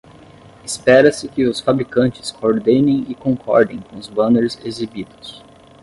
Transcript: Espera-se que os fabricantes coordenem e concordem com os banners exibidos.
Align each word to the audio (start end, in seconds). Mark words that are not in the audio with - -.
Espera-se 0.65 1.27
que 1.29 1.43
os 1.45 1.59
fabricantes 1.61 2.31
coordenem 2.31 3.05
e 3.07 3.13
concordem 3.13 3.79
com 3.81 3.97
os 3.99 4.07
banners 4.09 4.57
exibidos. 4.65 5.43